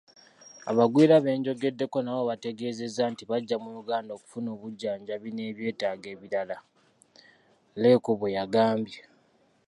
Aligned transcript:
“Abagwira 0.71 1.15
benjogeddeko 1.25 1.97
nabo 2.01 2.21
bantegeezezza 2.29 3.03
nti 3.11 3.23
bajja 3.29 3.55
mu 3.63 3.69
Uganda 3.81 4.11
okufuna 4.13 4.49
obujjanjabi 4.55 5.29
n'ebyetaago 5.33 6.07
ebirala,” 6.15 6.57
Leku 7.81 8.11
bweyagambye. 8.19 8.99